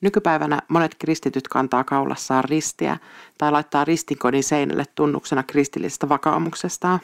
[0.00, 2.96] Nykypäivänä monet kristityt kantaa kaulassaan ristiä
[3.38, 7.00] tai laittaa ristinkodin seinälle tunnuksena kristillisestä vakaumuksestaan.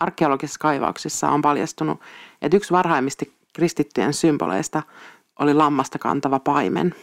[0.00, 2.00] Arkeologisissa kaivauksissa on paljastunut,
[2.42, 3.24] että yksi varhaimmista
[3.54, 4.82] kristittyjen symboleista
[5.38, 6.94] oli lammasta kantava paimen.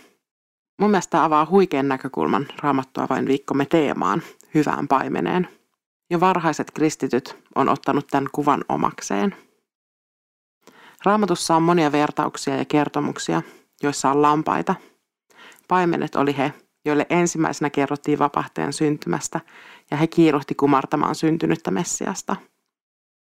[0.82, 4.22] Mun mielestä avaa huikean näkökulman raamattua vain viikkomme teemaan,
[4.54, 5.48] hyvään paimeneen.
[6.10, 9.36] Jo varhaiset kristityt on ottanut tämän kuvan omakseen.
[11.06, 13.42] Raamatussa on monia vertauksia ja kertomuksia,
[13.84, 14.76] joissa on lampaita.
[15.68, 16.54] Paimenet oli he,
[16.86, 19.40] joille ensimmäisenä kerrottiin vapahtajan syntymästä,
[19.92, 22.36] ja he kiiruhti kumartamaan syntynyttä Messiasta.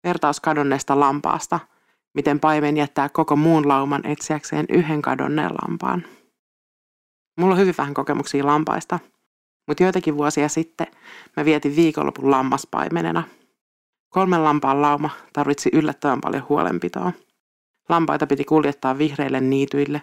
[0.04, 1.60] Vertaus kadonneesta lampaasta,
[2.14, 6.06] miten paimen jättää koko muun lauman etsiäkseen yhden kadonneen lampaan.
[7.40, 9.00] Mulla on hyvin vähän kokemuksia lampaista,
[9.68, 10.88] mutta joitakin vuosia sitten
[11.38, 13.24] mä vietin viikonlopun lammaspaimenena.
[14.10, 17.12] Kolmen lampaan lauma tarvitsi yllättävän paljon huolenpitoa.
[17.90, 20.02] Lampaita piti kuljettaa vihreille niityille,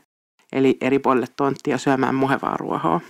[0.56, 3.00] eli eri puolille tonttia syömään muhevaa ruohoa.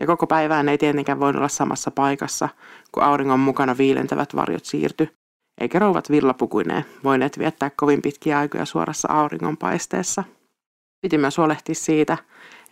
[0.00, 2.48] Ja koko päivään ei tietenkään voinut olla samassa paikassa,
[2.92, 5.08] kun auringon mukana viilentävät varjot siirty,
[5.60, 10.24] eikä rouvat villapukuineen voineet viettää kovin pitkiä aikoja suorassa auringonpaisteessa.
[11.00, 12.18] Piti myös huolehtia siitä,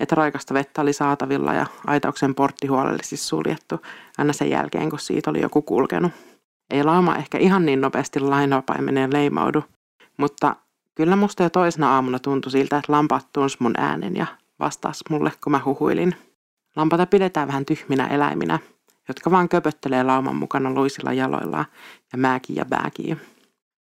[0.00, 3.80] että raikasta vettä oli saatavilla ja aitauksen portti huolellisesti suljettu
[4.18, 6.12] aina sen jälkeen, kun siitä oli joku kulkenut.
[6.70, 9.64] Ei lauma ehkä ihan niin nopeasti lainapaimeneen leimaudu,
[10.16, 10.56] mutta
[10.98, 14.26] kyllä musta jo toisena aamuna tuntui siltä, että lampaat tunsi mun äänen ja
[14.60, 16.14] vastasi mulle, kun mä huhuilin.
[16.76, 18.58] Lampata pidetään vähän tyhminä eläiminä,
[19.08, 21.64] jotka vaan köpöttelee lauman mukana luisilla jaloillaan
[22.12, 23.16] ja määkii ja bääkii.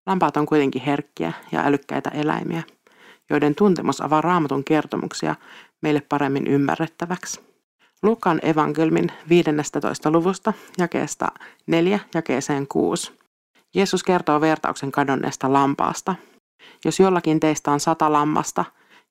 [0.07, 2.63] Lampaat on kuitenkin herkkiä ja älykkäitä eläimiä,
[3.31, 5.35] joiden tuntemus avaa raamatun kertomuksia
[5.83, 7.41] meille paremmin ymmärrettäväksi.
[8.03, 10.11] Lukan evankelmin 15.
[10.11, 11.29] luvusta jakeesta
[11.67, 13.13] 4 jakeeseen 6.
[13.75, 16.15] Jeesus kertoo vertauksen kadonneesta lampaasta.
[16.85, 18.65] Jos jollakin teistä on sata lammasta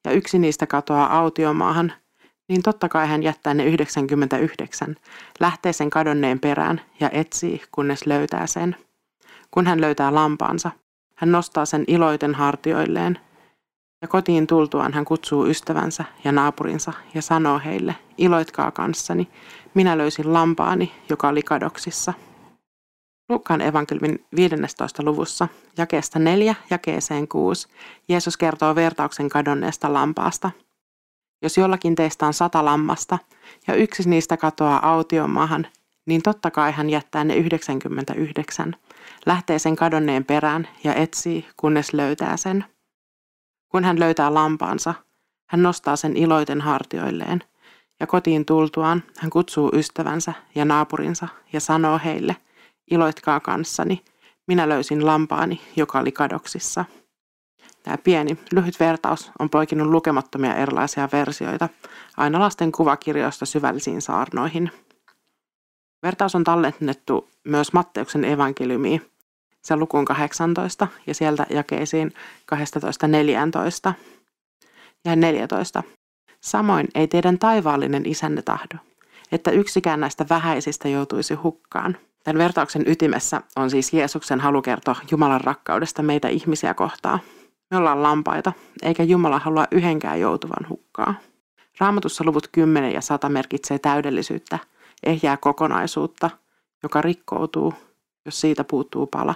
[0.06, 1.94] ja yksi niistä katoaa autiomaahan,
[2.50, 4.96] niin totta kai hän jättää ne 99,
[5.40, 8.76] lähtee sen kadonneen perään ja etsii, kunnes löytää sen.
[9.52, 10.72] Kun hän löytää lampaansa,
[11.16, 13.20] hän nostaa sen iloiten hartioilleen–
[14.02, 19.28] ja kotiin tultuaan hän kutsuu ystävänsä ja naapurinsa ja sanoo heille, iloitkaa kanssani,
[19.74, 22.14] minä löysin lampaani, joka oli kadoksissa.
[23.30, 25.04] Luukkaan evankelmin 15.
[25.04, 27.68] luvussa, jakeesta 4 jakeeseen 6,
[28.10, 30.52] Jeesus kertoo vertauksen kadonneesta lampaasta.
[31.42, 33.18] Jos jollakin teistä on sata lammasta
[33.68, 35.68] ja yksi niistä katoaa autiomaahan,
[36.06, 38.76] niin totta kai hän jättää ne 99,
[39.26, 42.66] lähtee sen kadonneen perään ja etsii, kunnes löytää sen.
[43.70, 44.94] Kun hän löytää lampaansa,
[45.50, 47.44] hän nostaa sen iloiten hartioilleen,
[48.00, 52.36] ja kotiin tultuaan hän kutsuu ystävänsä ja naapurinsa ja sanoo heille,
[52.92, 54.02] iloitkaa kanssani,
[54.48, 56.86] minä löysin lampaani, joka oli kadoksissa.
[57.84, 61.70] Tämä pieni, lyhyt vertaus on poikinut lukemattomia erilaisia versioita,
[62.18, 64.72] aina lasten kuvakirjoista syvällisiin saarnoihin.
[66.04, 69.12] Vertaus on tallennettu myös Matteuksen evankeliumiin,
[69.62, 72.12] se lukuun 18 ja sieltä jakeisiin
[73.90, 73.94] 12.14
[75.06, 75.84] ja 14.
[76.42, 78.76] Samoin ei teidän taivaallinen isänne tahdo,
[79.32, 81.98] että yksikään näistä vähäisistä joutuisi hukkaan.
[82.24, 87.20] Tämän vertauksen ytimessä on siis Jeesuksen halu kertoa Jumalan rakkaudesta meitä ihmisiä kohtaan.
[87.72, 91.16] Me ollaan lampaita, eikä Jumala halua yhdenkään joutuvan hukkaa.
[91.80, 94.60] Raamatussa luvut 10 ja 100 merkitsee täydellisyyttä,
[95.04, 96.30] ehjää kokonaisuutta,
[96.84, 97.74] joka rikkoutuu,
[98.26, 99.36] jos siitä puuttuu pala.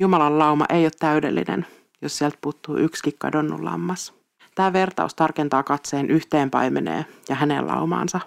[0.00, 1.66] Jumalan lauma ei ole täydellinen,
[2.02, 4.14] jos sieltä puuttuu yksikin kadonnut lammas.
[4.54, 8.20] Tämä vertaus tarkentaa katseen yhteen paimeneen ja hänen laumaansa.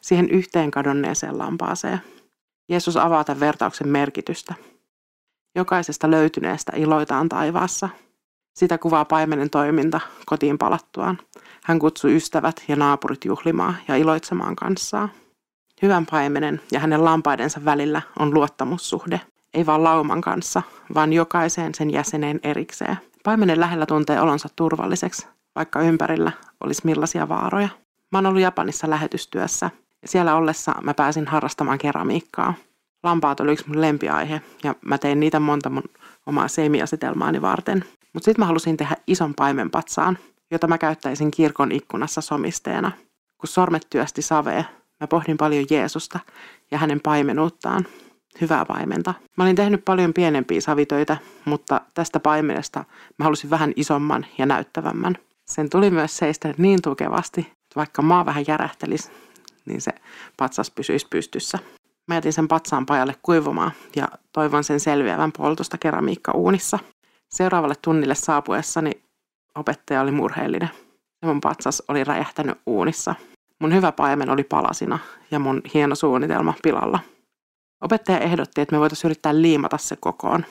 [0.00, 2.00] Siihen yhteen kadonneeseen lampaaseen.
[2.70, 4.54] Jeesus avaa tämän vertauksen merkitystä.
[5.54, 7.88] Jokaisesta löytyneestä iloitaan taivaassa.
[8.54, 11.18] Sitä kuvaa paimenen toiminta kotiin palattuaan.
[11.64, 15.12] Hän kutsui ystävät ja naapurit juhlimaan ja iloitsemaan kanssaan.
[15.82, 19.20] Hyvän paimenen ja hänen lampaidensa välillä on luottamussuhde–
[19.54, 20.62] ei vaan lauman kanssa,
[20.94, 22.96] vaan jokaiseen sen jäseneen erikseen.
[23.24, 27.68] Paimenen lähellä tuntee olonsa turvalliseksi, vaikka ympärillä olisi millaisia vaaroja.
[28.12, 29.70] Mä oon ollut Japanissa lähetystyössä
[30.02, 32.54] ja siellä ollessa mä pääsin harrastamaan keramiikkaa.
[33.02, 35.84] Lampaat oli yksi mun lempiaihe ja mä tein niitä monta mun
[36.26, 37.84] omaa seimiasetelmaani varten.
[38.12, 40.18] Mutta sitten mä halusin tehdä ison paimenpatsaan,
[40.50, 42.92] jota mä käyttäisin kirkon ikkunassa somisteena.
[43.38, 44.64] Kun sormet työsti savee,
[45.00, 46.20] mä pohdin paljon Jeesusta
[46.70, 47.86] ja hänen paimenuuttaan
[48.40, 49.14] hyvää paimenta.
[49.36, 52.84] Mä olin tehnyt paljon pienempiä savitöitä, mutta tästä paimenesta
[53.18, 55.18] mä halusin vähän isomman ja näyttävämmän.
[55.50, 59.10] Sen tuli myös seistä niin tukevasti, että vaikka maa vähän järähtelisi,
[59.70, 59.92] niin se
[60.36, 61.58] patsas pysyisi pystyssä.
[62.08, 66.78] Mä jätin sen patsaan pajalle kuivumaan ja toivon sen selviävän poltosta keramiikka-uunissa.
[67.30, 68.92] Seuraavalle tunnille saapuessani
[69.54, 70.70] opettaja oli murheellinen.
[71.20, 73.14] Se mun patsas oli räjähtänyt uunissa.
[73.60, 74.98] Mun hyvä paimen oli palasina
[75.30, 77.00] ja mun hieno suunnitelma pilalla.
[77.80, 80.46] Opettaja ehdotti, että me voitaisiin yrittää liimata se kokoon.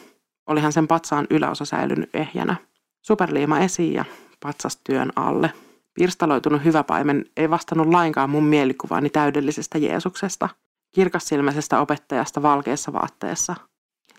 [0.48, 2.56] Olihan sen patsaan yläosa säilynyt ehjänä.
[3.02, 4.06] Superliima esiin ja
[4.40, 5.54] patsas työn alle.
[5.94, 10.50] Pirstaloitunut hyvä paimen ei vastannut lainkaan mun mielikuvaani täydellisestä Jeesuksesta,
[10.96, 13.56] kirkassilmäisestä opettajasta valkeassa vaatteessa.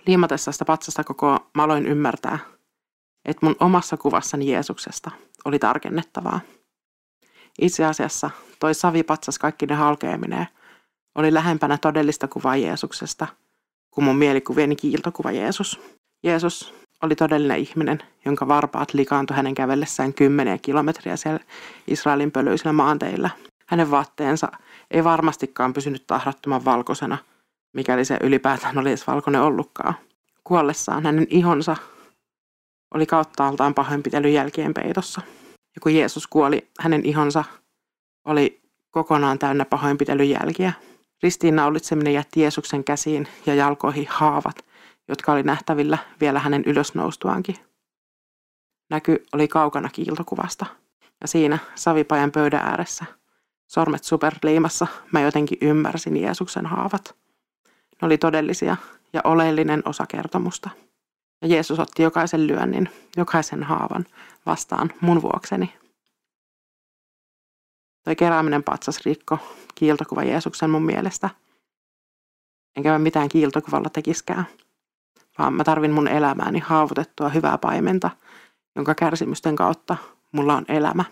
[0.06, 2.38] Liimatessa sitä patsasta koko maloin ymmärtää,
[3.25, 5.11] että mun omassa kuvassani Jeesuksesta
[5.44, 6.40] oli tarkennettavaa.
[7.61, 8.31] Itse asiassa
[8.61, 10.46] toi savipatsas kaikki ne halkeamineen
[11.14, 13.26] oli lähempänä todellista kuvaa Jeesuksesta
[13.90, 15.81] kuin mun mielikuvieni kiiltokuva Jeesus.
[16.22, 21.41] Jeesus oli todellinen ihminen, jonka varpaat likaantui hänen kävellessään kymmeniä kilometriä siellä
[21.87, 23.31] Israelin pölyisillä maanteilla.
[23.67, 24.52] Hänen vaatteensa
[24.91, 27.19] ei varmastikaan pysynyt tahrattoman valkoisena,
[27.73, 29.94] mikäli se ylipäätään oli edes valkoinen ollutkaan.
[30.44, 31.76] Kuollessaan hänen ihonsa
[32.94, 35.20] oli kauttaaltaan pahoinpitelyn jälkien peitossa.
[35.75, 37.44] Ja kun Jeesus kuoli, hänen ihonsa
[38.25, 38.61] oli
[38.91, 40.73] kokonaan täynnä pahoinpitelyn jälkiä.
[41.23, 44.64] Ristiinnaulitseminen jätti Jeesuksen käsiin ja jalkoihin haavat,
[45.11, 47.57] jotka oli nähtävillä vielä hänen ylösnoustuankin.
[48.91, 50.67] Näky oli kaukana kiiltokuvasta,
[51.21, 53.05] ja siinä savipajan pöydän ääressä,
[53.67, 57.15] sormet superliimassa, mä jotenkin ymmärsin Jeesuksen haavat.
[58.03, 58.77] Ne oli todellisia
[59.12, 60.71] ja oleellinen osa kertomusta.
[61.43, 64.06] Ja Jeesus otti jokaisen lyönnin, jokaisen haavan
[64.47, 65.75] vastaan mun vuokseni.
[68.05, 69.39] Toi kerääminen patsas rikko
[69.75, 71.31] kiiltokuva Jeesuksen mun mielestä.
[72.77, 74.47] Enkä mä mitään kiiltokuvalla tekiskään,
[75.41, 78.11] vaan mä tarvin mun elämääni haavutettua hyvää paimenta,
[78.77, 79.97] jonka kärsimysten kautta
[80.33, 81.05] mulla on elämä.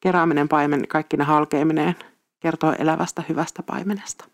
[0.00, 1.96] Kerääminen paimen kaikki ne halkeaminen
[2.40, 4.24] kertoo elävästä hyvästä paimenesta.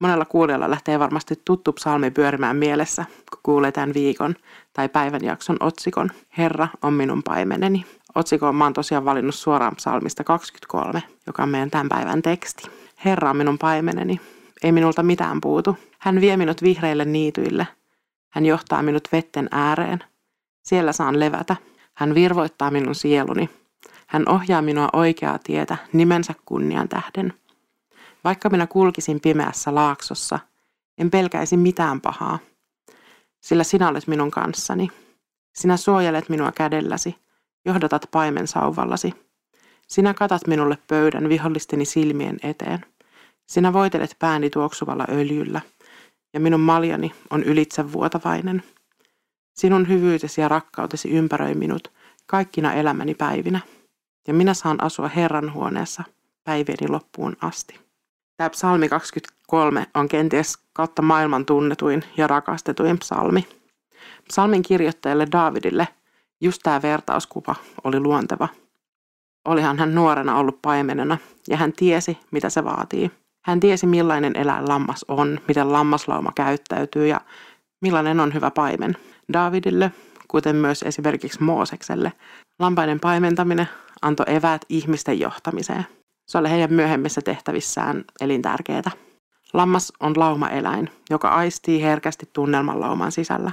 [0.00, 4.34] Monella kuulijalla lähtee varmasti tuttu psalmi pyörimään mielessä, kun kuulee tämän viikon
[4.72, 7.84] tai päivän jakson otsikon Herra on minun paimeneni.
[8.14, 12.87] Otsikon mä oon tosiaan valinnut suoraan psalmista 23, joka on meidän tämän päivän teksti.
[13.04, 14.20] Herra on minun paimeneni,
[14.62, 15.78] ei minulta mitään puutu.
[15.98, 17.66] Hän vie minut vihreille niityille.
[18.28, 19.98] Hän johtaa minut vetten ääreen.
[20.62, 21.56] Siellä saan levätä.
[21.94, 23.50] Hän virvoittaa minun sieluni.
[24.06, 27.34] Hän ohjaa minua oikeaa tietä nimensä kunnian tähden.
[28.24, 30.38] Vaikka minä kulkisin pimeässä laaksossa,
[30.98, 32.38] en pelkäisi mitään pahaa,
[33.40, 34.90] sillä sinä olet minun kanssani.
[35.54, 37.16] Sinä suojelet minua kädelläsi,
[37.64, 39.27] johdatat paimen sauvallasi.
[39.88, 42.84] Sinä katat minulle pöydän vihollisteni silmien eteen.
[43.46, 45.60] Sinä voitelet pääni tuoksuvalla öljyllä,
[46.34, 48.62] ja minun maljani on ylitsevuotavainen.
[49.58, 51.92] Sinun hyvyytesi ja rakkautesi ympäröi minut
[52.26, 53.60] kaikkina elämäni päivinä,
[54.26, 56.02] ja minä saan asua Herran huoneessa
[56.44, 57.80] päivieni loppuun asti.
[58.36, 63.46] Tämä psalmi 23 on kenties kautta maailman tunnetuin ja rakastetuin psalmi.
[64.28, 65.88] Psalmin kirjoittajalle Davidille
[66.40, 67.54] just tämä vertauskuva
[67.84, 68.48] oli luonteva.
[69.48, 71.18] Olihan hän nuorena ollut paimenena
[71.48, 73.10] ja hän tiesi, mitä se vaatii.
[73.46, 77.20] Hän tiesi, millainen eläin lammas on, miten lammaslauma käyttäytyy ja
[77.80, 78.96] millainen on hyvä paimen.
[79.32, 79.92] Davidille,
[80.28, 82.12] kuten myös esimerkiksi Moosekselle,
[82.58, 83.68] lampaiden paimentaminen
[84.02, 85.86] antoi eväät ihmisten johtamiseen–
[86.28, 88.90] se oli heidän myöhemmissä tehtävissään elintärkeää.
[89.52, 93.52] Lammas on laumaeläin, joka aistii herkästi tunnelman lauman sisällä.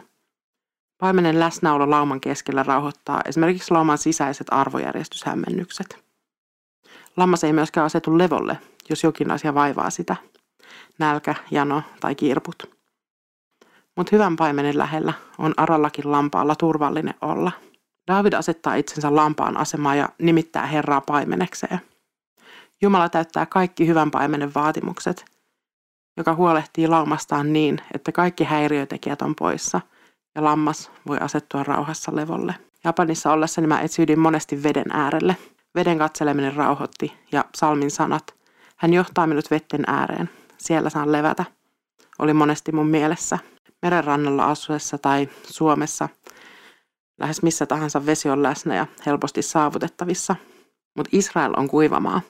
[0.98, 6.06] Paimenen läsnäolo lauman keskellä rauhoittaa esimerkiksi lauman sisäiset arvojärjestyshämmennykset.
[7.18, 8.58] Lammas ei myöskään asetu levolle,
[8.90, 10.16] jos jokin asia vaivaa sitä.
[11.00, 12.76] Nälkä, jano tai kirput.
[13.96, 17.52] Mutta hyvän paimenen lähellä on arallakin lampaalla turvallinen olla.
[18.08, 21.80] David asettaa itsensä lampaan asemaan ja nimittää Herraa paimenekseen–
[22.82, 25.26] Jumala täyttää kaikki hyvän paimenen vaatimukset,
[26.18, 29.82] joka huolehtii laumastaan niin, että kaikki häiriötekijät on poissa
[30.36, 32.56] ja lammas voi asettua rauhassa levolle.
[32.84, 35.38] Japanissa ollessani mä etsyydin monesti veden äärelle.
[35.76, 38.36] Veden katseleminen rauhoitti ja salmin sanat.
[38.76, 40.30] Hän johtaa minut vetten ääreen.
[40.58, 41.46] Siellä saan levätä.
[42.20, 43.40] Oli monesti mun mielessä.
[43.82, 46.10] Merenrannalla asuessa tai Suomessa
[47.20, 50.36] lähes missä tahansa vesi on läsnä ja helposti saavutettavissa.
[50.96, 52.22] Mutta Israel on kuivamaa.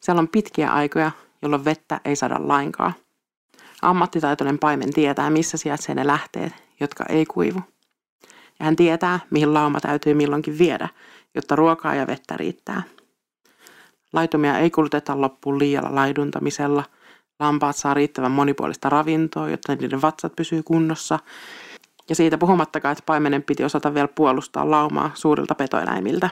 [0.00, 1.10] Siellä on pitkiä aikoja,
[1.42, 2.94] jolloin vettä ei saada lainkaan.
[3.82, 7.60] Ammattitaitoinen paimen tietää, missä sijaitsee ne lähteet, jotka ei kuivu.
[8.58, 10.88] Ja hän tietää, mihin lauma täytyy milloinkin viedä,
[11.34, 12.82] jotta ruokaa ja vettä riittää.
[14.12, 16.84] Laitumia ei kuluteta loppuun liialla laiduntamisella.
[17.40, 21.18] Lampaat saa riittävän monipuolista ravintoa, jotta niiden vatsat pysyy kunnossa.
[22.08, 26.30] Ja siitä puhumattakaan, että paimenen piti osata vielä puolustaa laumaa suurilta petoeläimiltä.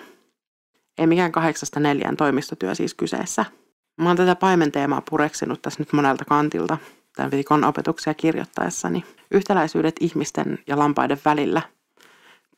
[0.98, 3.44] Ei mikään kahdeksasta neljään toimistotyö siis kyseessä.
[4.00, 6.78] Mä oon tätä paimenteemaa pureksinut tässä nyt monelta kantilta
[7.20, 9.04] tämän viikon opetuksia kirjoittaessani.
[9.30, 11.62] Yhtäläisyydet ihmisten ja lampaiden välillä.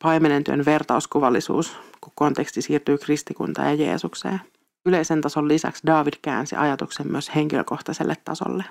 [0.02, 4.40] paimenen työn vertauskuvallisuus, kun konteksti siirtyy kristikuntaan ja Jeesukseen.
[4.86, 8.64] Yleisen tason lisäksi David käänsi ajatuksen myös henkilökohtaiselle tasolle.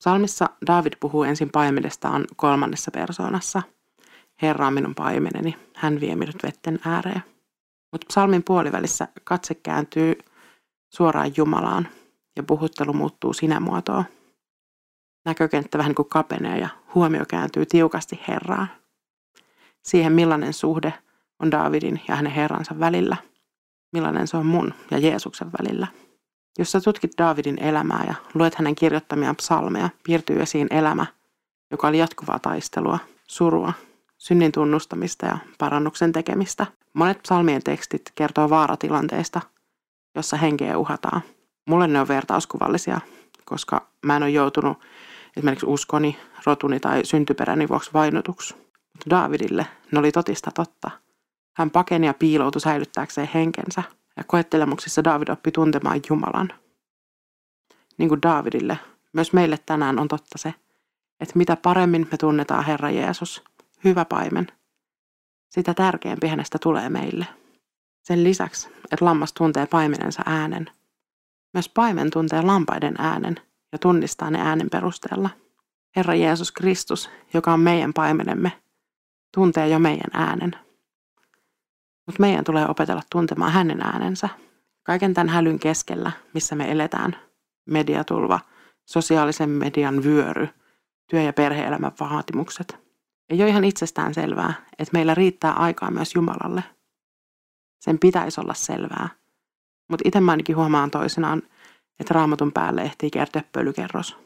[0.00, 3.62] Salmissa David puhuu ensin paimenestaan kolmannessa persoonassa.
[4.42, 7.22] Herra on minun paimeneni, hän vie minut vetten ääreen.
[7.92, 10.18] Mutta psalmin puolivälissä katse kääntyy
[10.94, 11.88] suoraan Jumalaan
[12.36, 14.04] ja puhuttelu muuttuu sinä muotoon.
[15.28, 18.68] Näkökenttä vähän kuin kapenee ja huomio kääntyy tiukasti Herraan.
[19.82, 20.94] Siihen millainen suhde
[21.38, 23.16] on Davidin ja hänen Herransa välillä.
[23.92, 25.86] Millainen se on mun ja Jeesuksen välillä.
[26.58, 31.06] Jos sä tutkit Davidin elämää ja luet hänen kirjoittamia psalmeja, piirtyy esiin elämä,
[31.70, 33.72] joka oli jatkuvaa taistelua, surua,
[34.18, 36.66] synnin tunnustamista ja parannuksen tekemistä.
[36.92, 39.40] Monet psalmien tekstit kertoo vaaratilanteista,
[40.14, 41.20] jossa henkeä uhataan.
[41.66, 43.00] Mulle ne on vertauskuvallisia,
[43.44, 44.78] koska mä en ole joutunut
[45.36, 48.54] esimerkiksi uskoni, rotuni tai syntyperäni vuoksi vainotuksi.
[48.54, 50.90] Mutta Davidille ne oli totista totta.
[51.56, 53.82] Hän pakeni ja piiloutui säilyttääkseen henkensä,
[54.16, 56.52] ja koettelemuksissa David oppi tuntemaan Jumalan.
[57.98, 58.78] Niin kuin Davidille,
[59.12, 60.54] myös meille tänään on totta se,
[61.20, 63.44] että mitä paremmin me tunnetaan Herra Jeesus,
[63.84, 64.46] hyvä paimen,
[65.50, 67.26] sitä tärkeämpi hänestä tulee meille.
[68.02, 70.70] Sen lisäksi, että lammas tuntee paimenensa äänen,
[71.54, 73.40] myös paimen tuntee lampaiden äänen
[73.72, 75.30] ja tunnistaa ne äänen perusteella.
[75.96, 78.52] Herra Jeesus Kristus, joka on meidän paimenemme,
[79.34, 80.56] tuntee jo meidän äänen.
[82.06, 84.28] Mutta meidän tulee opetella tuntemaan hänen äänensä.
[84.82, 87.16] Kaiken tämän hälyn keskellä, missä me eletään,
[87.66, 88.40] mediatulva,
[88.84, 90.48] sosiaalisen median vyöry,
[91.10, 92.78] työ- ja perheelämän vaatimukset–
[93.30, 96.64] ei ole ihan itsestään selvää, että meillä riittää aikaa myös Jumalalle.
[97.80, 99.08] Sen pitäisi olla selvää.
[99.88, 101.42] Mutta itse ainakin huomaan toisinaan,
[102.00, 104.16] että raamatun päälle ehtii kertoa pölykerros.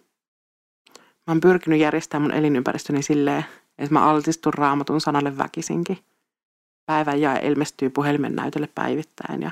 [0.99, 3.45] Mä oon pyrkinyt järjestämään mun elinympäristöni silleen,
[3.79, 5.99] että mä altistun raamatun sanalle väkisinkin.
[6.87, 9.51] Päivän ja ilmestyy puhelimen näytölle päivittäin ja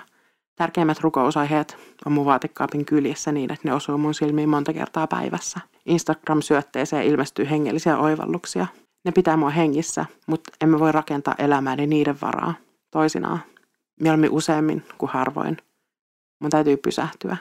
[0.57, 5.61] tärkeimmät rukousaiheet on mun vaatekaapin kyljessä niin, että ne osuu mun silmiin monta kertaa päivässä.
[5.87, 8.67] Instagram-syötteeseen ilmestyy hengellisiä oivalluksia
[9.05, 12.55] ne pitää mua hengissä, mutta emme voi rakentaa elämääni niiden varaa
[12.91, 13.41] toisinaan.
[14.00, 15.57] Mieluummin useammin kuin harvoin.
[16.41, 17.37] Mun täytyy pysähtyä,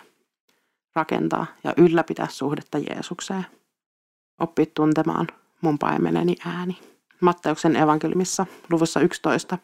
[0.96, 3.46] rakentaa ja ylläpitää suhdetta Jeesukseen.
[4.39, 5.27] Oppia tuntemaan
[5.62, 6.79] mun paimeneni ääni.
[7.22, 9.58] Matteuksen evankeliumissa luvussa 11,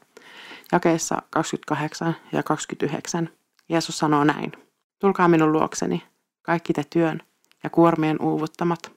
[0.71, 3.29] jakeissa 28 ja 29,
[3.69, 4.51] Jeesus sanoo näin.
[4.99, 6.03] Tulkaa minun luokseni,
[6.41, 7.21] kaikki te työn
[7.63, 8.91] ja kuormien uuvuttamat.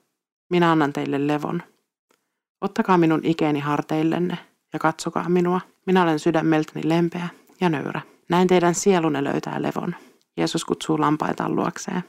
[0.51, 1.63] Minä annan teille levon.
[2.61, 4.39] Ottakaa minun ikeeni harteillenne
[4.73, 5.61] ja katsokaa minua.
[5.87, 7.29] Minä olen sydämeltäni lempeä
[7.61, 8.01] ja nöyrä.
[8.29, 9.95] Näin teidän sielunne löytää levon.
[10.37, 12.03] Jeesus kutsuu lampaitaan luokseen.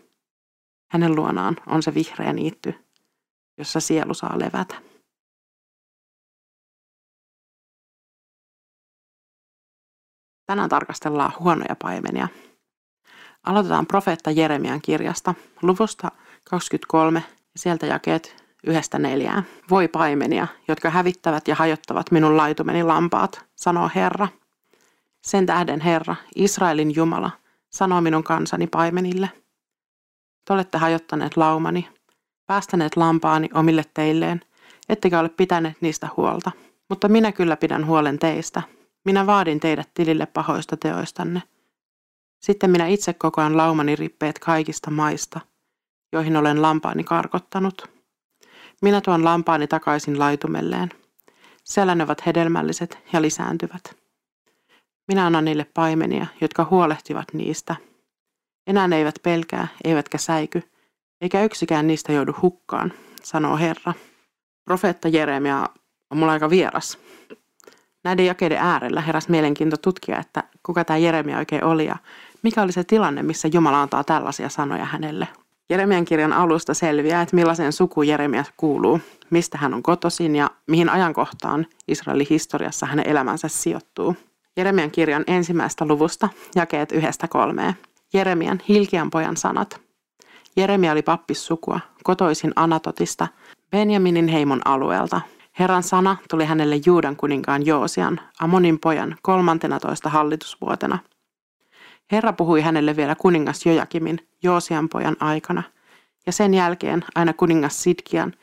[0.92, 2.76] Hänen luonaan on se vihreä niitty,
[3.58, 4.76] jossa sielu saa levätä.
[10.46, 12.28] Tänään tarkastellaan huonoja paimenia.
[13.44, 16.12] Aloitetaan profeetta Jeremian kirjasta, luvusta
[16.44, 19.44] 23 ja sieltä jakeet yhdestä neljään.
[19.70, 24.28] Voi paimenia, jotka hävittävät ja hajottavat minun laitumeni lampaat, sanoo Herra.
[25.22, 27.32] Sen tähden Herra, Israelin Jumala,
[27.70, 29.30] sanoo minun kansani paimenille.
[30.50, 31.90] Te olette hajottaneet laumani,
[32.48, 34.42] päästäneet lampaani omille teilleen,
[34.90, 36.52] ettekä ole pitäneet niistä huolta.
[36.90, 38.62] Mutta minä kyllä pidän huolen teistä.
[39.06, 41.44] Minä vaadin teidät tilille pahoista teoistanne.
[42.40, 45.40] Sitten minä itse kokoan laumani rippeet kaikista maista,
[46.14, 47.90] joihin olen lampaani karkottanut.
[48.82, 50.92] Minä tuon lampaani takaisin laitumelleen.
[51.64, 53.96] Siellä ne ovat hedelmälliset ja lisääntyvät.
[55.08, 57.89] Minä annan niille paimenia, jotka huolehtivat niistä.
[58.68, 60.64] Enää ne eivät pelkää, eivätkä säiky,
[61.22, 63.94] eikä yksikään niistä joudu hukkaan, sanoo Herra.
[64.66, 65.70] Profeetta Jeremia
[66.10, 66.98] on mulla aika vieras.
[68.04, 71.96] Näiden jakeiden äärellä heräs mielenkiinto tutkia, että kuka tämä Jeremia oikein oli ja
[72.44, 75.28] mikä oli se tilanne, missä Jumala antaa tällaisia sanoja hänelle.
[75.70, 79.00] Jeremian kirjan alusta selviää, että millaiseen suku Jeremia kuuluu,
[79.30, 84.16] mistä hän on kotoisin ja mihin ajankohtaan Israelin historiassa hänen elämänsä sijoittuu.
[84.58, 87.74] Jeremian kirjan ensimmäistä luvusta, jakeet yhdestä kolmeen.
[88.14, 89.82] Jeremian Hilkian pojan sanat.
[90.56, 93.28] Jeremia oli pappissukua, kotoisin Anatotista,
[93.72, 95.22] Benjaminin heimon alueelta.
[95.60, 101.00] Herran sana tuli hänelle Juudan kuninkaan Joosian, Amonin pojan, kolmantena toista hallitusvuotena–
[102.12, 105.64] Herra puhui hänelle vielä kuningas Jojakimin, Joosian pojan aikana,
[106.26, 108.34] ja sen jälkeen aina kuningas Sidkian,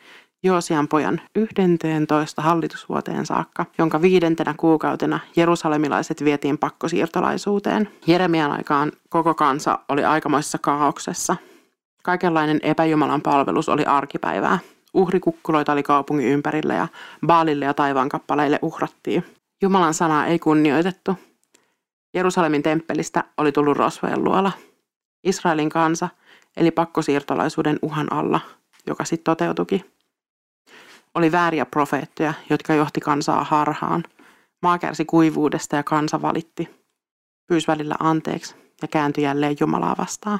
[0.47, 7.89] Joosian pojan 11 hallitusvuoteen saakka, jonka viidentenä kuukautena jerusalemilaiset vietiin pakkosiirtolaisuuteen.
[8.07, 11.37] Jeremian aikaan koko kansa oli aikamoissa kaauksessa.
[12.03, 14.59] Kaikenlainen epäjumalan palvelus oli arkipäivää.
[14.95, 16.89] Uhrikukkuloita oli kaupungin ympärillä ja
[17.27, 19.25] baalille ja taivaankappaleille uhrattiin.
[19.63, 21.19] Jumalan sanaa ei kunnioitettu.
[22.15, 24.53] Jerusalemin temppelistä oli tullut rosvojen luola.
[25.25, 26.09] Israelin kansa
[26.57, 28.41] eli pakkosiirtolaisuuden uhan alla,
[28.87, 29.96] joka sitten toteutuki.
[31.17, 34.05] Oli vääriä profeettoja, jotka johti kansaa harhaan.
[34.63, 36.69] Maa kärsi kuivuudesta ja kansa valitti.
[37.47, 40.39] Pyysi välillä anteeksi ja kääntyi jälleen Jumalaa vastaan.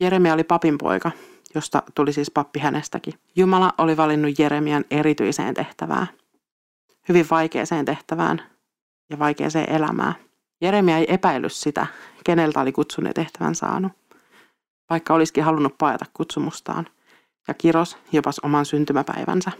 [0.00, 1.10] Jeremia oli papin poika,
[1.54, 3.14] josta tuli siis pappi hänestäkin.
[3.36, 6.06] Jumala oli valinnut Jeremian erityiseen tehtävään.
[7.08, 8.42] Hyvin vaikeaseen tehtävään
[9.10, 10.14] ja vaikeaseen elämään.
[10.60, 11.86] Jeremia ei epäillyt sitä,
[12.24, 13.92] keneltä oli kutsun ja tehtävän saanut,
[14.90, 16.86] vaikka olisikin halunnut paeta kutsumustaan,
[17.48, 19.52] ja kiros jopas oman syntymäpäivänsä.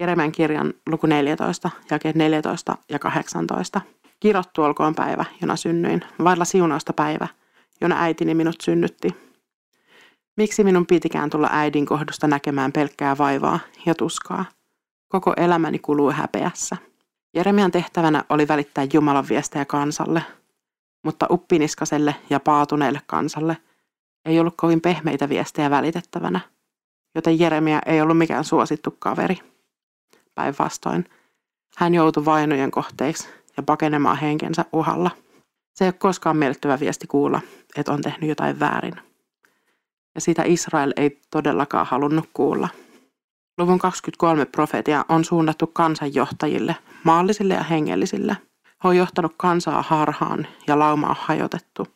[0.00, 3.80] Jeremian kirjan luku 14, jakeet 14 ja 18.
[4.20, 7.28] Kirottu olkoon päivä, jona synnyin, vailla siunausta päivä,
[7.80, 9.16] jona äitini minut synnytti.
[10.36, 14.44] Miksi minun pitikään tulla äidin kohdusta näkemään pelkkää vaivaa ja tuskaa?
[15.08, 16.76] Koko elämäni kuluu häpeässä.
[17.34, 20.22] Jeremian tehtävänä oli välittää Jumalan viestejä kansalle,
[21.04, 23.56] mutta uppiniskaselle ja paatuneelle kansalle
[24.24, 26.40] ei ollut kovin pehmeitä viestejä välitettävänä,
[27.14, 29.50] joten Jeremia ei ollut mikään suosittu kaveri.
[30.40, 31.04] Päinvastoin,
[31.76, 35.10] hän joutui vainojen kohteeksi ja pakenemaan henkensä uhalla.
[35.74, 37.40] Se ei ole koskaan miellyttävä viesti kuulla,
[37.76, 38.94] että on tehnyt jotain väärin.
[40.14, 42.68] Ja sitä Israel ei todellakaan halunnut kuulla.
[43.58, 48.36] Luvun 23 profetia on suunnattu kansanjohtajille, maallisille ja hengellisille.
[48.84, 51.86] He on johtanut kansaa harhaan ja lauma on hajotettu.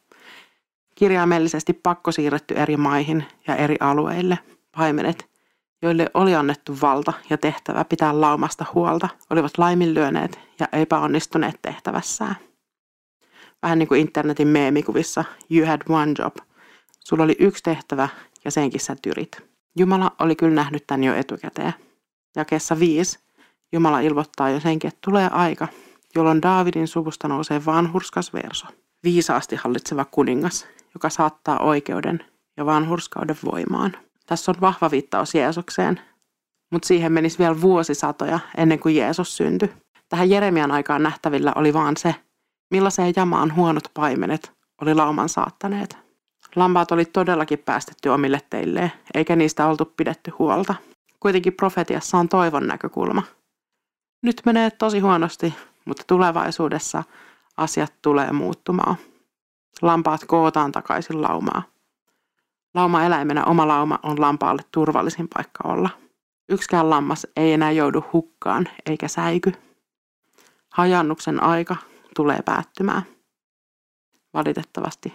[0.95, 4.39] Kirjaimellisesti pakko siirretty eri maihin ja eri alueille.
[4.77, 5.34] Paimenet,
[5.83, 12.37] joille oli annettu valta ja tehtävä pitää laumasta huolta, olivat laiminlyöneet ja epäonnistuneet tehtävässään.
[13.63, 16.37] Vähän niin kuin internetin meemikuvissa You had one job.
[17.05, 18.09] Sulla oli yksi tehtävä
[18.45, 19.43] ja senkin sä tyrit.
[19.79, 21.75] Jumala oli kyllä nähnyt tämän jo etukäteen.
[22.37, 23.25] Jakeessa 5
[23.75, 25.69] Jumala ilmoittaa jo senkin, että tulee aika,
[26.15, 28.67] jolloin Daavidin suvusta nousee vanhurskas verso.
[29.05, 32.25] Viisaasti hallitseva kuningas, joka saattaa oikeuden
[32.57, 33.97] ja vanhurskauden voimaan.
[34.27, 36.01] Tässä on vahva viittaus Jeesukseen,
[36.71, 39.73] mutta siihen menisi vielä vuosisatoja ennen kuin Jeesus syntyi.
[40.09, 42.15] Tähän Jeremian aikaan nähtävillä oli vaan se,
[42.71, 45.99] millaiseen jamaan huonot paimenet oli lauman saattaneet.
[46.57, 50.75] Lampaat oli todellakin päästetty omille teilleen, eikä niistä oltu pidetty huolta.
[51.21, 53.23] Kuitenkin profetiassa on toivon näkökulma.
[54.23, 57.05] Nyt menee tosi huonosti, mutta tulevaisuudessa
[57.57, 58.97] asiat tulee muuttumaan.
[59.83, 61.63] Lampaat kootaan takaisin laumaa.
[62.75, 65.91] Lauma eläimenä oma lauma on lampaalle turvallisin paikka olla.
[66.49, 69.53] Yksikään lammas ei enää joudu hukkaan eikä säiky.
[70.73, 71.77] Hajannuksen aika
[72.17, 73.03] tulee päättymään.
[74.35, 75.15] Valitettavasti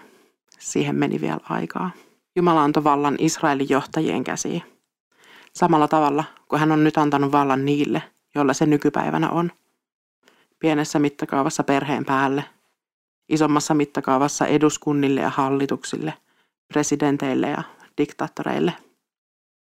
[0.60, 1.92] siihen meni vielä aikaa.
[2.36, 4.64] Jumala antoi vallan Israelin johtajien käsiin.
[5.54, 8.04] Samalla tavalla kuin hän on nyt antanut vallan niille,
[8.36, 9.52] joilla se nykypäivänä on.
[10.60, 12.46] Pienessä mittakaavassa perheen päälle,
[13.30, 16.14] isommassa mittakaavassa eduskunnille ja hallituksille,
[16.74, 17.64] presidenteille ja
[17.98, 18.74] diktaattoreille.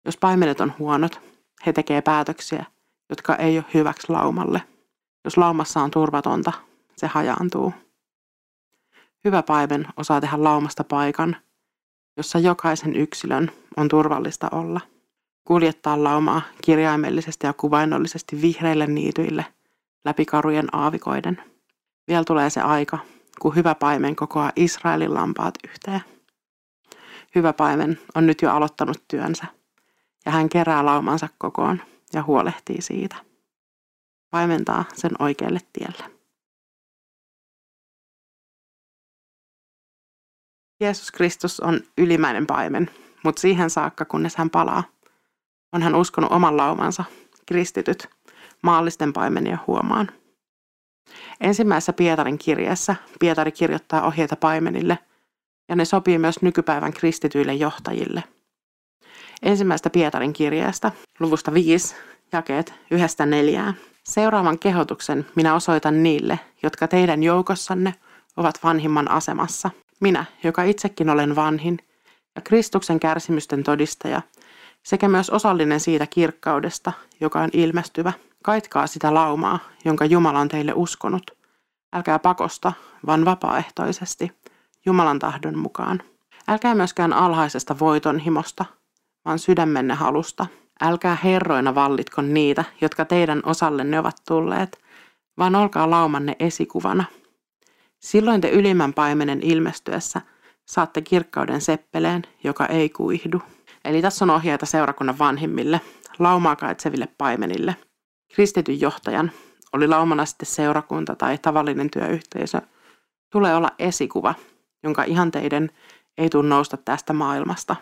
[0.05, 1.21] Jos paimenet on huonot,
[1.67, 2.65] he tekee päätöksiä,
[3.11, 4.63] jotka ei ole hyväksi laumalle.
[5.25, 6.53] Jos laumassa on turvatonta,
[6.97, 7.73] se hajaantuu.
[9.25, 11.37] Hyvä paimen osaa tehdä laumasta paikan,
[12.17, 14.81] jossa jokaisen yksilön on turvallista olla.
[15.45, 19.47] Kuljettaa laumaa kirjaimellisesti ja kuvainnollisesti vihreille niityille
[20.05, 21.43] läpi karujen aavikoiden.
[22.09, 22.99] Vielä tulee se aika,
[23.41, 26.12] kun hyvä paimen kokoaa Israelin lampaat yhteen.
[27.35, 29.47] Hyvä paimen on nyt jo aloittanut työnsä
[30.27, 33.17] ja hän kerää laumansa kokoon ja huolehtii siitä.
[34.31, 36.05] Paimentaa sen oikealle tielle.
[40.81, 42.91] Jeesus Kristus on ylimäinen paimen,
[43.25, 44.85] mutta siihen saakka, kunnes hän palaa,
[45.73, 47.05] on hän uskonut oman laumansa,
[47.47, 48.11] kristityt,
[48.63, 50.09] maallisten paimenia huomaan.
[51.41, 54.99] Ensimmäisessä Pietarin kirjeessä Pietari kirjoittaa ohjeita paimenille,
[55.73, 58.25] ja ne sopii myös nykypäivän kristityille johtajille.
[59.43, 61.95] Ensimmäistä Pietarin kirjeestä, luvusta 5,
[62.33, 63.75] jakeet yhdestä neljään.
[64.05, 67.95] Seuraavan kehotuksen minä osoitan niille, jotka teidän joukossanne
[68.37, 69.71] ovat vanhimman asemassa–
[70.03, 71.79] minä, joka itsekin olen vanhin
[72.37, 74.23] ja Kristuksen kärsimysten todistaja,
[74.83, 78.13] sekä myös osallinen siitä kirkkaudesta, joka on ilmestyvä.
[78.45, 81.31] Kaitkaa sitä laumaa, jonka Jumala on teille uskonut.
[81.93, 82.73] Älkää pakosta,
[83.07, 84.33] vaan vapaaehtoisesti,
[84.87, 86.03] Jumalan tahdon mukaan.
[86.49, 88.65] Älkää myöskään alhaisesta voitonhimosta,
[89.25, 90.47] vaan sydämenne halusta.
[90.81, 94.79] Älkää herroina vallitko niitä, jotka teidän osallenne ovat tulleet,
[95.39, 97.05] vaan olkaa laumanne esikuvana–
[98.03, 100.21] Silloin te ylimmän paimenen ilmestyessä
[100.67, 103.43] saatte kirkkauden seppeleen, joka ei kuihdu.
[103.85, 105.81] Eli tässä on ohjeita seurakunnan vanhimmille,
[106.19, 107.77] laumaa kaitseville paimenille.
[108.35, 109.31] Kristityn johtajan
[109.73, 112.61] oli laumana sitten seurakunta tai tavallinen työyhteisö,
[113.33, 114.35] tulee olla esikuva,
[114.83, 115.71] jonka ihanteiden
[116.19, 117.77] ei tule nousta tästä maailmasta.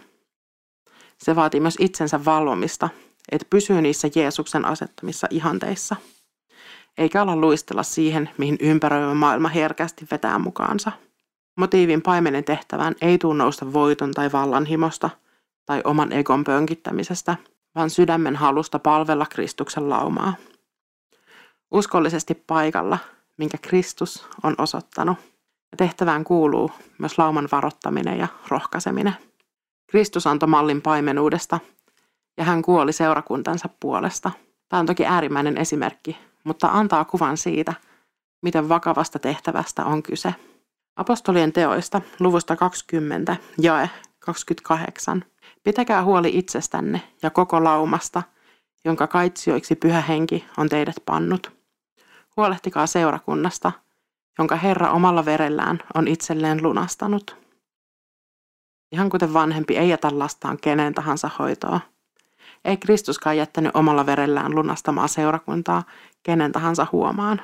[1.19, 2.89] Se vaatii myös itsensä valvomista,
[3.33, 5.97] että pysyy niissä Jeesuksen asettamissa ihanteissa,
[6.99, 10.93] eikä olla luistella siihen, mihin ympäröivä maailma herkästi vetää mukaansa.
[11.57, 15.11] Motiivin paimenen tehtävään ei tule nousta voiton tai vallanhimosta
[15.67, 17.37] tai oman egon pönkittämisestä,
[17.75, 20.35] vaan sydämen halusta palvella Kristuksen laumaa.
[21.71, 22.99] Uskollisesti paikalla,
[23.37, 25.30] minkä Kristus on osoittanut.
[25.77, 29.17] Tehtävään kuuluu myös lauman varottaminen ja rohkaiseminen.
[29.91, 31.61] Kristus antoi mallin paimenuudesta
[32.37, 34.31] ja hän kuoli seurakuntansa puolesta.
[34.69, 37.75] Tämä on toki äärimmäinen esimerkki, mutta antaa kuvan siitä,
[38.43, 40.35] miten vakavasta tehtävästä on kyse.
[40.97, 45.25] Apostolien teoista luvusta 20 jae 28.
[45.65, 48.23] Pitäkää huoli itsestänne ja koko laumasta,
[48.85, 51.53] jonka kaitsioiksi pyhä henki on teidät pannut.
[52.37, 53.73] Huolehtikaa seurakunnasta,
[54.41, 57.37] jonka Herra omalla verellään on itselleen lunastanut.
[58.93, 61.81] Ihan kuten vanhempi ei jätä lastaan kenen tahansa hoitoa,
[62.65, 65.83] ei Kristuskaan jättänyt omalla verellään lunastamaa seurakuntaa
[66.23, 67.43] kenen tahansa huomaan.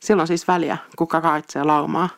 [0.00, 2.08] Silloin siis väliä, kuka kaitsee laumaa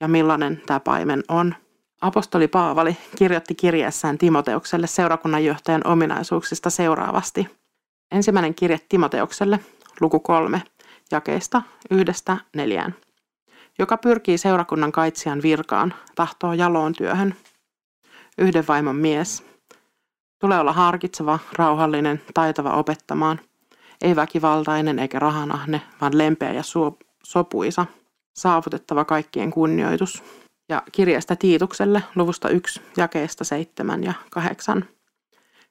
[0.00, 1.54] ja millainen tämä paimen on.
[2.00, 7.48] Apostoli Paavali kirjoitti kirjeessään Timoteukselle seurakunnan johtajan ominaisuuksista seuraavasti.
[8.12, 9.60] Ensimmäinen kirje Timoteukselle,
[10.00, 10.62] luku kolme,
[11.12, 12.94] jakeista yhdestä neljään.
[13.78, 17.34] Joka pyrkii seurakunnan kaitsijan virkaan, tahtoo jaloon työhön.
[18.38, 19.44] Yhden vaimon mies.
[20.38, 23.40] Tulee olla harkitseva, rauhallinen, taitava opettamaan.
[24.02, 26.62] Ei väkivaltainen eikä rahanahne, vaan lempeä ja
[27.24, 27.86] sopuisa.
[28.34, 30.22] Saavutettava kaikkien kunnioitus
[30.68, 34.84] ja kirjasta Tiitukselle luvusta 1, jakeesta 7 ja 8.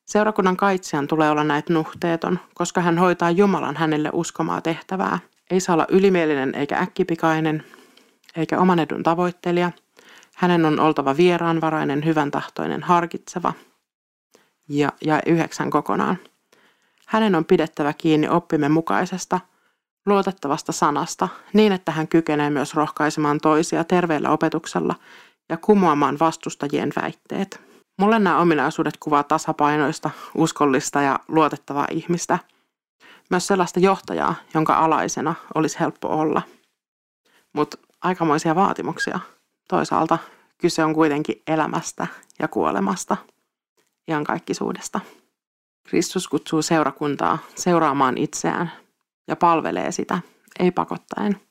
[0.05, 5.19] Seurakunnan kaitsijan tulee olla näitä nuhteeton, koska hän hoitaa Jumalan hänelle uskomaa tehtävää.
[5.51, 7.63] Ei saa olla ylimielinen eikä äkkipikainen,
[8.35, 9.71] eikä oman edun tavoittelija.
[10.35, 13.53] Hänen on oltava vieraanvarainen, hyvän tahtoinen, harkitseva.
[14.69, 16.17] Ja, ja yhdeksän kokonaan.
[17.07, 19.39] Hänen on pidettävä kiinni oppimme mukaisesta–
[20.05, 24.95] luotettavasta sanasta niin, että hän kykenee myös rohkaisemaan toisia terveellä opetuksella
[25.49, 27.61] ja kumoamaan vastustajien väitteet.
[27.99, 32.39] Mulle nämä ominaisuudet kuvaa tasapainoista, uskollista ja luotettavaa ihmistä.
[33.31, 36.41] Myös sellaista johtajaa, jonka alaisena olisi helppo olla.
[37.53, 39.19] Mutta aikamoisia vaatimuksia.
[39.69, 40.17] Toisaalta
[40.57, 42.07] kyse on kuitenkin elämästä
[42.39, 43.17] ja kuolemasta,
[44.07, 44.99] iankaikkisuudesta.
[45.83, 48.71] Kristus kutsuu seurakuntaa seuraamaan itseään
[49.27, 50.19] ja palvelee sitä,
[50.59, 51.41] ei pakottaen.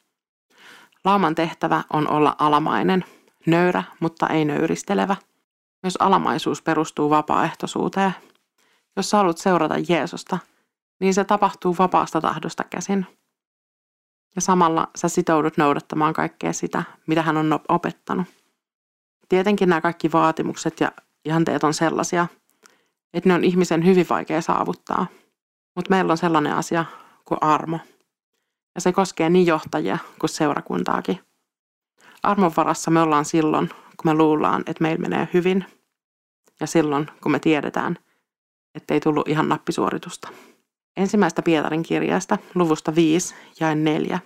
[1.05, 3.05] Lauman tehtävä on olla alamainen,
[3.47, 5.17] nöyrä, mutta ei nöyristelevä.
[5.83, 8.15] Myös alamaisuus perustuu vapaaehtoisuuteen.
[8.97, 10.39] Jos sä haluat seurata Jeesusta,
[11.01, 13.07] niin se tapahtuu vapaasta tahdosta käsin.
[14.35, 18.27] Ja samalla sä sitoudut noudattamaan kaikkea sitä, mitä hän on opettanut.
[19.29, 20.93] Tietenkin nämä kaikki vaatimukset ja
[21.25, 22.27] ihanteet on sellaisia,
[23.15, 25.07] että ne on ihmisen hyvin vaikea saavuttaa.
[25.75, 26.85] Mutta meillä on sellainen asia
[27.25, 27.79] kuin armo.
[28.75, 31.21] Ja se koskee niin johtajia kuin seurakuntaakin.
[32.23, 35.65] Armon varassa me ollaan silloin, kun me luullaan, että meillä menee hyvin.
[36.61, 37.99] Ja silloin, kun me tiedetään,
[38.75, 40.29] että ei tullut ihan nappisuoritusta.
[41.01, 44.19] Ensimmäistä Pietarin kirjasta, luvusta 5 ja 4.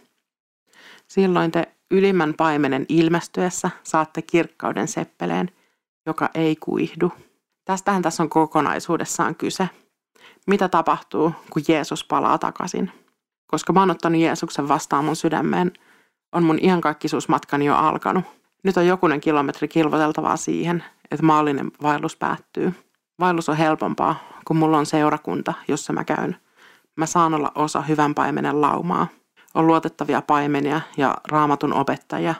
[1.08, 5.50] Silloin te ylimmän paimenen ilmestyessä saatte kirkkauden seppeleen,
[6.06, 7.12] joka ei kuihdu.
[7.64, 9.68] Tästähän tässä on kokonaisuudessaan kyse–
[10.46, 12.92] mitä tapahtuu, kun Jeesus palaa takaisin.
[13.46, 15.72] Koska mä oon ottanut Jeesuksen vastaan mun sydämeen,
[16.32, 18.24] on mun iankaikkisuusmatkani jo alkanut.
[18.62, 22.72] Nyt on jokunen kilometri kilvoteltavaa siihen, että maallinen vaellus päättyy.
[23.20, 26.36] Vaellus on helpompaa, kun mulla on seurakunta, jossa mä käyn.
[26.96, 29.06] Mä saan olla osa hyvän paimenen laumaa.
[29.54, 32.34] On luotettavia paimenia ja raamatun opettajia,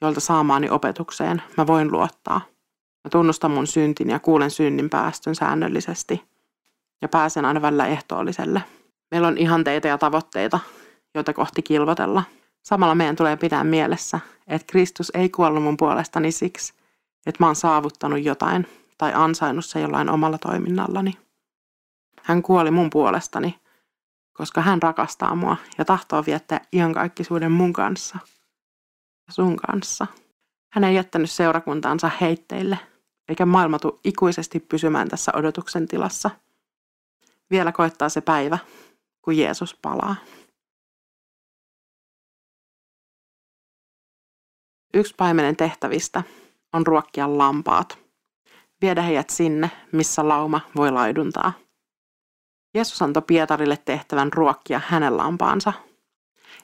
[0.00, 2.40] joilta saamaani opetukseen mä voin luottaa.
[3.04, 6.22] Mä tunnustan mun syntin ja kuulen synnin päästön säännöllisesti–
[7.04, 8.62] ja pääsen aina välillä ehtoolliselle.
[9.10, 10.60] Meillä on ihanteita ja tavoitteita,
[11.14, 12.22] joita kohti kilvotella.
[12.62, 16.74] Samalla meidän tulee pitää mielessä, että Kristus ei kuollut mun puolestani siksi,
[17.26, 18.66] että mä oon saavuttanut jotain
[18.98, 21.18] tai ansainnut se jollain omalla toiminnallani.
[22.22, 23.58] Hän kuoli mun puolestani,
[24.34, 28.18] koska hän rakastaa mua ja tahtoo viettää iankaikkisuuden mun kanssa
[29.26, 30.06] ja sun kanssa.
[30.72, 32.78] Hän ei jättänyt seurakuntaansa heitteille,
[33.28, 36.30] eikä maailma tule ikuisesti pysymään tässä odotuksen tilassa–
[37.50, 38.58] vielä koittaa se päivä,
[39.22, 40.16] kun Jeesus palaa.
[44.94, 46.22] Yksi paimenen tehtävistä
[46.72, 47.98] on ruokkia lampaat,
[48.80, 51.52] viedä heidät sinne, missä lauma voi laiduntaa.
[52.74, 55.72] Jeesus antoi Pietarille tehtävän ruokkia hänen lampaansa.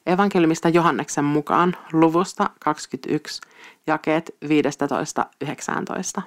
[0.07, 3.41] Evankeliumista Johanneksen mukaan luvusta 21,
[3.87, 4.37] jakeet
[6.19, 6.23] 15-19.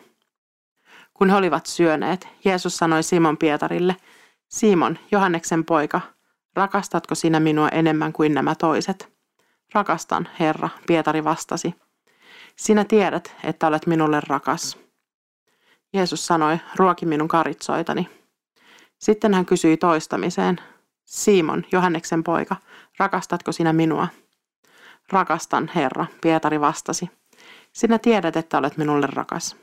[1.13, 3.95] Kun he olivat syöneet, Jeesus sanoi Simon Pietarille,
[4.49, 6.01] Simon, Johanneksen poika,
[6.55, 9.13] rakastatko sinä minua enemmän kuin nämä toiset?
[9.73, 11.75] Rakastan, Herra, Pietari vastasi.
[12.55, 14.77] Sinä tiedät, että olet minulle rakas.
[15.93, 18.22] Jeesus sanoi, ruoki minun karitsoitani.
[19.03, 20.59] Sitten hän kysyi toistamiseen,
[21.05, 22.55] Simon, Johanneksen poika,
[22.99, 24.07] rakastatko sinä minua?
[25.11, 27.09] Rakastan, Herra, Pietari vastasi.
[27.73, 29.55] Sinä tiedät, että olet minulle rakas.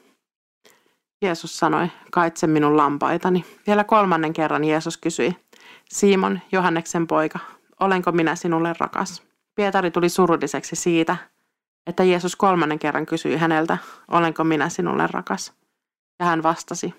[1.22, 3.44] Jeesus sanoi, kaitse minun lampaitani.
[3.66, 5.36] Vielä kolmannen kerran Jeesus kysyi,
[5.90, 7.38] Simon, Johanneksen poika,
[7.80, 9.22] olenko minä sinulle rakas?
[9.54, 11.16] Pietari tuli surulliseksi siitä,
[11.86, 15.52] että Jeesus kolmannen kerran kysyi häneltä, olenko minä sinulle rakas?
[16.18, 16.94] Ja hän vastasi,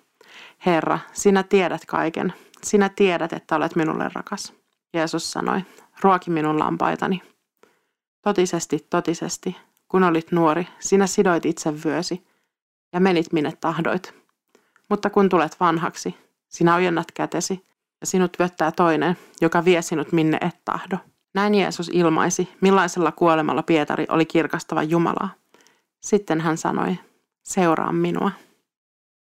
[0.66, 2.34] Herra, sinä tiedät kaiken.
[2.64, 4.54] Sinä tiedät, että olet minulle rakas.
[4.94, 5.62] Jeesus sanoi,
[6.02, 7.22] ruoki minun lampaitani.
[8.22, 12.28] Totisesti, totisesti, kun olit nuori, sinä sidoit itse vyösi
[12.94, 14.14] ja menit minne tahdoit.
[14.90, 16.18] Mutta kun tulet vanhaksi,
[16.50, 17.66] sinä ojennat kätesi
[18.02, 20.98] ja sinut vyöttää toinen, joka vie sinut minne et tahdo.
[21.34, 25.30] Näin Jeesus ilmaisi, millaisella kuolemalla Pietari oli kirkastava Jumalaa.
[26.02, 26.98] Sitten hän sanoi,
[27.44, 28.32] seuraa minua.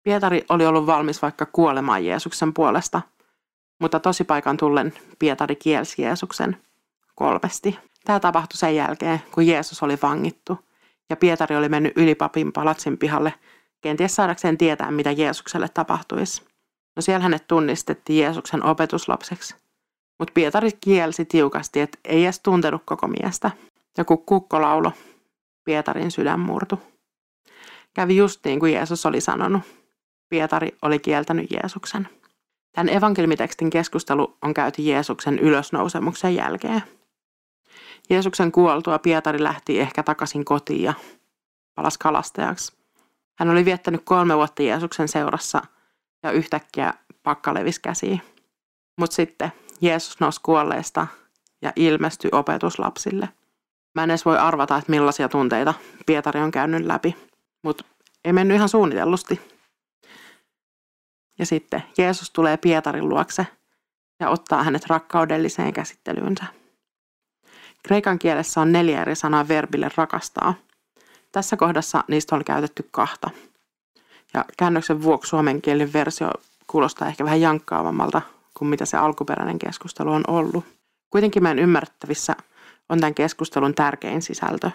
[0.05, 3.01] Pietari oli ollut valmis vaikka kuolemaan Jeesuksen puolesta,
[3.79, 6.57] mutta tosipaikan tullen Pietari kielsi Jeesuksen
[7.15, 7.79] kolmesti.
[8.03, 10.59] Tämä tapahtui sen jälkeen, kun Jeesus oli vangittu
[11.09, 13.33] ja Pietari oli mennyt ylipapin palatsin pihalle,
[13.81, 16.41] kenties saadakseen tietää, mitä Jeesukselle tapahtuisi.
[16.95, 19.55] No siellä hänet tunnistettiin Jeesuksen opetuslapseksi.
[20.19, 23.51] Mutta Pietari kielsi tiukasti, että ei edes tuntenut koko miestä.
[23.97, 24.91] Ja kun kukko laulo,
[25.63, 26.79] Pietarin sydän murtu.
[27.93, 29.84] Kävi just niin kuin Jeesus oli sanonut.
[30.29, 32.09] Pietari oli kieltänyt Jeesuksen.
[32.75, 36.83] Tämän evankelmitekstin keskustelu on käyty Jeesuksen ylösnousemuksen jälkeen.
[38.09, 40.93] Jeesuksen kuoltua Pietari lähti ehkä takaisin kotiin ja
[41.75, 42.73] palasi kalastajaksi.
[43.39, 45.61] Hän oli viettänyt kolme vuotta Jeesuksen seurassa
[46.23, 48.21] ja yhtäkkiä pakka levisi käsiin.
[48.97, 51.07] Mutta sitten Jeesus nousi kuolleesta
[51.61, 53.29] ja ilmestyi opetuslapsille.
[53.95, 55.73] Mä en edes voi arvata, että millaisia tunteita
[56.05, 57.15] Pietari on käynyt läpi,
[57.63, 57.85] mutta
[58.25, 59.54] ei mennyt ihan suunnitellusti.
[61.39, 63.47] Ja sitten Jeesus tulee Pietarin luokse
[64.19, 66.45] ja ottaa hänet rakkaudelliseen käsittelyynsä.
[67.83, 70.53] Kreikan kielessä on neljä eri sanaa verbille rakastaa.
[71.31, 73.29] Tässä kohdassa niistä on käytetty kahta.
[74.33, 76.31] Ja käännöksen vuoksi suomenkielinen versio
[76.67, 78.21] kuulostaa ehkä vähän jankkaavammalta
[78.57, 80.65] kuin mitä se alkuperäinen keskustelu on ollut.
[81.09, 82.35] Kuitenkin meidän ymmärrettävissä
[82.89, 84.71] on tämän keskustelun tärkein sisältö.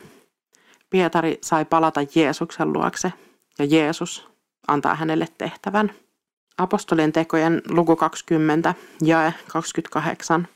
[0.91, 3.13] Pietari sai palata Jeesuksen luokse
[3.59, 4.29] ja Jeesus
[4.69, 5.93] antaa hänelle tehtävän.
[6.59, 10.49] Apostolien tekojen luku 20, jae 28.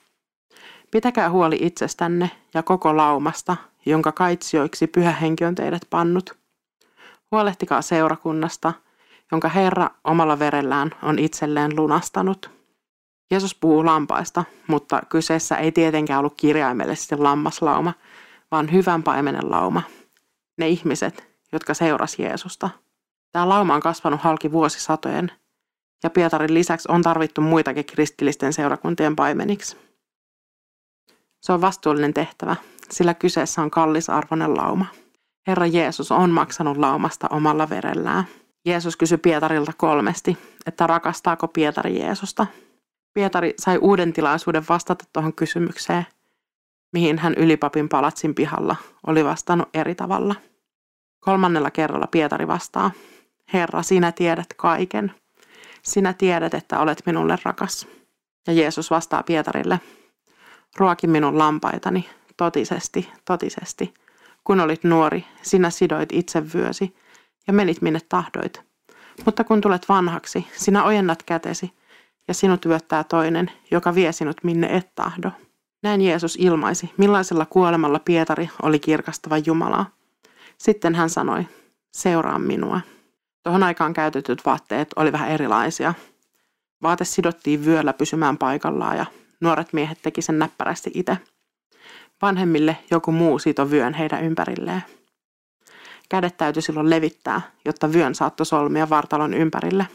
[0.90, 6.38] Pitäkää huoli itsestänne ja koko laumasta, jonka kaitsioiksi pyhä henki on teidät pannut.
[7.30, 8.72] Huolehtikaa seurakunnasta,
[9.32, 12.50] jonka Herra omalla verellään on itselleen lunastanut.
[13.30, 17.92] Jeesus puhuu lampaista, mutta kyseessä ei tietenkään ollut kirjaimellisesti lammaslauma,
[18.50, 19.82] vaan hyvän paimenen lauma.
[20.58, 22.70] Ne ihmiset, jotka seurasi Jeesusta.
[23.32, 25.32] Tämä lauma on kasvanut halki vuosisatojen,
[26.04, 29.76] ja Pietarin lisäksi on tarvittu muitakin kristillisten seurakuntien paimeniksi.
[31.40, 32.56] Se on vastuullinen tehtävä,
[32.90, 34.86] sillä kyseessä on kallisarvoinen lauma.
[35.46, 38.24] Herra Jeesus on maksanut laumasta omalla verellään.
[38.64, 42.46] Jeesus kysyi Pietarilta kolmesti, että rakastaako Pietari Jeesusta.
[43.14, 46.06] Pietari sai uuden tilaisuuden vastata tuohon kysymykseen,
[46.92, 50.34] mihin hän ylipapin palatsin pihalla oli vastannut eri tavalla.
[51.20, 52.90] Kolmannella kerralla Pietari vastaa,
[53.52, 55.14] Herra, sinä tiedät kaiken.
[55.84, 57.86] Sinä tiedät, että olet minulle rakas.
[58.46, 59.80] Ja Jeesus vastaa Pietarille,
[60.76, 63.94] ruoki minun lampaitani, totisesti, totisesti.
[64.44, 66.96] Kun olit nuori, sinä sidoit itse vyösi
[67.46, 68.62] ja menit minne tahdoit.
[69.24, 71.72] Mutta kun tulet vanhaksi, sinä ojennat kätesi
[72.28, 75.30] ja sinut vyöttää toinen, joka vie sinut minne et tahdo.
[75.82, 79.86] Näin Jeesus ilmaisi, millaisella kuolemalla Pietari oli kirkastava Jumalaa.
[80.58, 81.46] Sitten hän sanoi,
[81.92, 82.80] seuraa minua.
[83.44, 85.94] Tuohon aikaan käytetyt vaatteet oli vähän erilaisia.
[86.82, 89.06] Vaate sidottiin vyöllä pysymään paikallaan ja
[89.40, 91.18] nuoret miehet teki sen näppärästi itse.
[92.22, 94.82] Vanhemmille joku muu sitoi vyön heidän ympärilleen.
[96.08, 99.86] Kädet täytyi silloin levittää, jotta vyön saattoi solmia vartalon ympärille.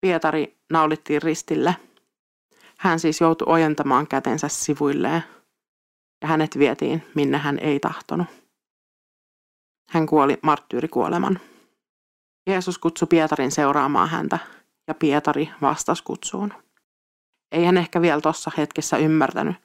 [0.00, 1.76] Pietari naulittiin ristille.
[2.78, 5.24] Hän siis joutui ojentamaan kätensä sivuilleen
[6.22, 8.26] ja hänet vietiin, minne hän ei tahtonut.
[9.90, 11.40] Hän kuoli marttyyrikuoleman.
[12.50, 14.38] Jeesus kutsui Pietarin seuraamaan häntä
[14.88, 16.52] ja Pietari vastasi kutsuun.
[17.52, 19.56] Ei hän ehkä vielä tuossa hetkessä ymmärtänyt,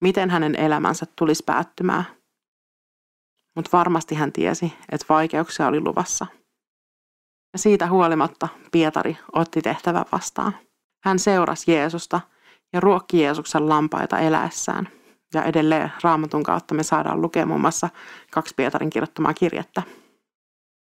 [0.00, 2.04] miten hänen elämänsä tulisi päättymään.
[3.56, 6.26] Mutta varmasti hän tiesi, että vaikeuksia oli luvassa.
[7.52, 10.56] Ja siitä huolimatta Pietari otti tehtävän vastaan.
[11.04, 12.20] Hän seurasi Jeesusta
[12.72, 14.88] ja ruokki Jeesuksen lampaita eläessään.
[15.34, 17.88] Ja edelleen raamatun kautta me saadaan lukea muun muassa
[18.30, 19.82] kaksi Pietarin kirjoittamaa kirjettä.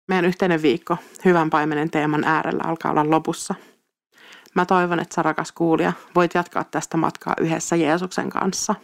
[0.09, 3.55] Meidän yhteinen viikko hyvän paimenen teeman äärellä alkaa olla lopussa.
[4.55, 8.75] Mä toivon, että sä rakas kuulija voit jatkaa tästä matkaa yhdessä Jeesuksen kanssa.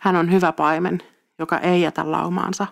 [0.00, 1.02] Hän on hyvä paimen,
[1.38, 2.66] joka ei jätä laumaansa.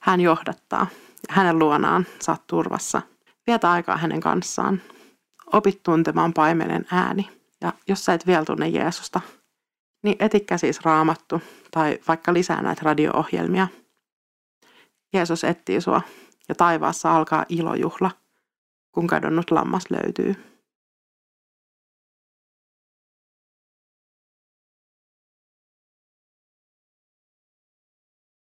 [0.00, 0.86] Hän johdattaa.
[1.30, 3.02] Hänen luonaan saat turvassa.
[3.46, 4.82] Vietä aikaa hänen kanssaan.
[5.52, 7.30] Opit tuntemaan paimenen ääni.
[7.60, 9.20] Ja jos sä et vielä tunne Jeesusta,
[10.02, 13.68] niin etikkä siis raamattu tai vaikka lisää näitä radio-ohjelmia.
[15.12, 16.00] Jeesus etsii sua
[16.48, 18.10] ja taivaassa alkaa ilojuhla,
[18.92, 20.53] kun kadonnut lammas löytyy.